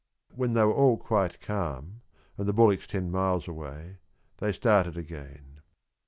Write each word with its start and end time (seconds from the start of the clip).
When 0.33 0.53
they 0.53 0.63
were 0.63 0.73
all 0.73 0.97
quite 0.97 1.39
calm 1.41 2.01
and 2.35 2.47
the 2.47 2.53
bullocks 2.53 2.87
ten 2.87 3.11
miles 3.11 3.47
away, 3.47 3.97
they 4.37 4.51
started 4.51 4.97
again. 4.97 5.61